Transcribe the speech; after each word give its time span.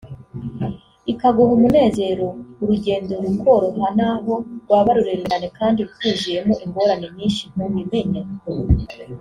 ikaguha 1.11 1.51
umunezero; 1.57 2.27
urugendo 2.61 3.13
rukoroha 3.23 3.87
n’aho 3.97 4.33
rwaba 4.63 4.89
rurerure 4.95 5.25
cyane 5.31 5.47
kandi 5.57 5.79
rwuzuyemo 5.89 6.53
ingorane 6.65 7.07
nyinshi 7.15 7.43
ntubimenya 7.53 8.21